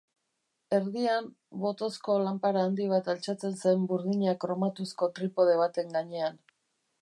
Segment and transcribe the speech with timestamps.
[0.75, 1.27] Erdian,
[1.65, 6.43] botozko lanpara handi bat altxatzen zen burdina kromatuzko tripode baten gainean.